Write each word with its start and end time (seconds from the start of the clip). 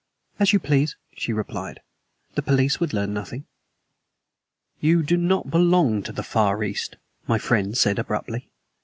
"As 0.39 0.51
you 0.51 0.57
please," 0.59 0.95
she 1.15 1.31
replied. 1.31 1.79
"The 2.33 2.41
police 2.41 2.79
would 2.79 2.91
learn 2.91 3.13
nothing." 3.13 3.45
"You 4.79 5.03
do 5.03 5.15
not 5.15 5.51
belong 5.51 6.01
to 6.01 6.11
the 6.11 6.23
Far 6.23 6.63
East," 6.63 6.95
my 7.27 7.37
friend 7.37 7.77
said 7.77 7.99
abruptly. 7.99 8.49